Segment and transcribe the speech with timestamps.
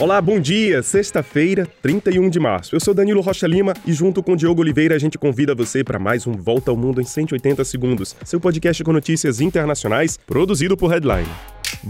[0.00, 0.80] Olá, bom dia!
[0.80, 2.72] Sexta-feira, 31 de março.
[2.72, 5.98] Eu sou Danilo Rocha Lima e, junto com Diogo Oliveira, a gente convida você para
[5.98, 10.92] mais um Volta ao Mundo em 180 Segundos, seu podcast com notícias internacionais, produzido por
[10.92, 11.26] Headline.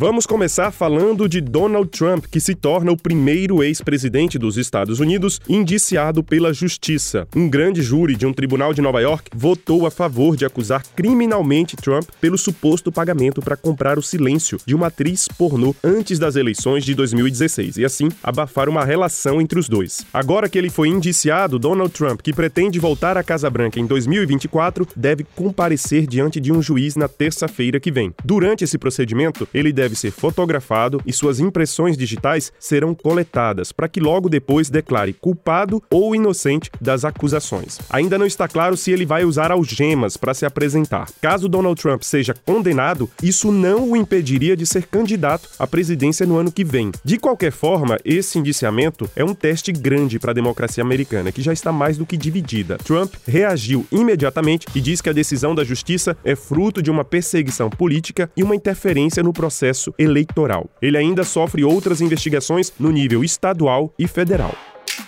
[0.00, 5.40] Vamos começar falando de Donald Trump, que se torna o primeiro ex-presidente dos Estados Unidos
[5.48, 7.26] indiciado pela justiça.
[7.34, 11.74] Um grande júri de um tribunal de Nova York votou a favor de acusar criminalmente
[11.74, 16.84] Trump pelo suposto pagamento para comprar o silêncio de uma atriz pornô antes das eleições
[16.84, 20.06] de 2016 e assim abafar uma relação entre os dois.
[20.14, 24.86] Agora que ele foi indiciado, Donald Trump, que pretende voltar à Casa Branca em 2024,
[24.94, 28.14] deve comparecer diante de um juiz na terça-feira que vem.
[28.24, 34.00] Durante esse procedimento, ele deve ser fotografado e suas impressões digitais serão coletadas para que
[34.00, 37.78] logo depois declare culpado ou inocente das acusações.
[37.90, 41.08] Ainda não está claro se ele vai usar algemas para se apresentar.
[41.20, 46.36] Caso Donald Trump seja condenado, isso não o impediria de ser candidato à presidência no
[46.36, 46.90] ano que vem.
[47.04, 51.52] De qualquer forma, esse indiciamento é um teste grande para a democracia americana, que já
[51.52, 52.78] está mais do que dividida.
[52.78, 57.70] Trump reagiu imediatamente e diz que a decisão da justiça é fruto de uma perseguição
[57.70, 60.68] política e uma interferência no processo processo eleitoral.
[60.82, 64.54] Ele ainda sofre outras investigações no nível estadual e federal.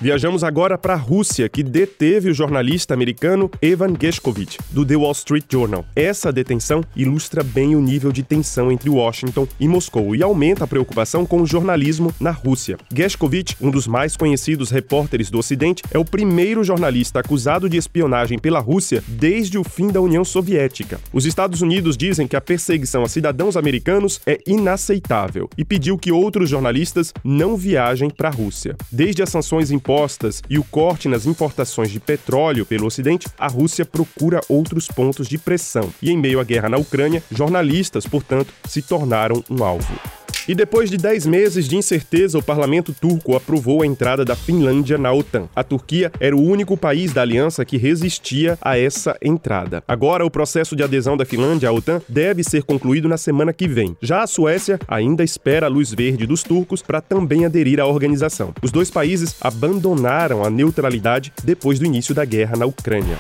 [0.03, 5.12] Viajamos agora para a Rússia, que deteve o jornalista americano Evan Gershkovich, do The Wall
[5.12, 5.84] Street Journal.
[5.95, 10.67] Essa detenção ilustra bem o nível de tensão entre Washington e Moscou e aumenta a
[10.67, 12.78] preocupação com o jornalismo na Rússia.
[12.91, 18.39] Gershkovich, um dos mais conhecidos repórteres do Ocidente, é o primeiro jornalista acusado de espionagem
[18.39, 20.98] pela Rússia desde o fim da União Soviética.
[21.12, 26.11] Os Estados Unidos dizem que a perseguição a cidadãos americanos é inaceitável e pediu que
[26.11, 28.75] outros jornalistas não viajem para a Rússia.
[28.91, 33.49] Desde as sanções impostas impostas e o corte nas importações de petróleo pelo Ocidente, a
[33.49, 35.93] Rússia procura outros pontos de pressão.
[36.01, 40.20] E em meio à guerra na Ucrânia, jornalistas, portanto, se tornaram um alvo.
[40.51, 44.98] E depois de 10 meses de incerteza, o parlamento turco aprovou a entrada da Finlândia
[44.98, 45.48] na OTAN.
[45.55, 49.81] A Turquia era o único país da aliança que resistia a essa entrada.
[49.87, 53.69] Agora, o processo de adesão da Finlândia à OTAN deve ser concluído na semana que
[53.69, 53.97] vem.
[54.03, 58.53] Já a Suécia ainda espera a luz verde dos turcos para também aderir à organização.
[58.61, 63.19] Os dois países abandonaram a neutralidade depois do início da guerra na Ucrânia.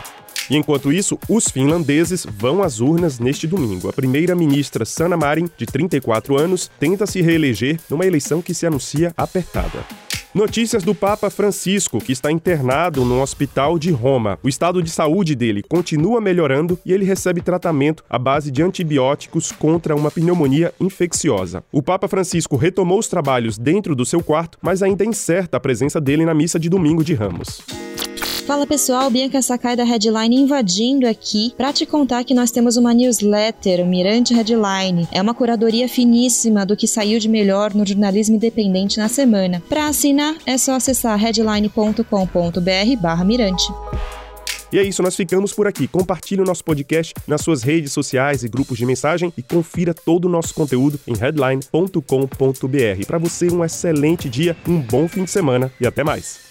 [0.50, 3.88] E enquanto isso, os finlandeses vão às urnas neste domingo.
[3.88, 9.14] A primeira-ministra Sanna Marin, de 34 anos, tenta se reeleger numa eleição que se anuncia
[9.16, 9.86] apertada.
[10.32, 14.38] Notícias do Papa Francisco, que está internado no hospital de Roma.
[14.44, 19.50] O estado de saúde dele continua melhorando e ele recebe tratamento à base de antibióticos
[19.50, 21.64] contra uma pneumonia infecciosa.
[21.72, 25.60] O Papa Francisco retomou os trabalhos dentro do seu quarto, mas ainda é incerta a
[25.60, 27.60] presença dele na missa de domingo de Ramos.
[28.50, 32.92] Fala pessoal, Bianca Sakai da Headline invadindo aqui para te contar que nós temos uma
[32.92, 35.06] newsletter, o Mirante Headline.
[35.12, 39.62] É uma curadoria finíssima do que saiu de melhor no jornalismo independente na semana.
[39.68, 43.72] Para assinar é só acessar headline.com.br/mirante.
[44.72, 45.86] E é isso, nós ficamos por aqui.
[45.86, 50.24] Compartilhe o nosso podcast nas suas redes sociais e grupos de mensagem e confira todo
[50.24, 53.06] o nosso conteúdo em headline.com.br.
[53.06, 56.49] Para você, um excelente dia, um bom fim de semana e até mais.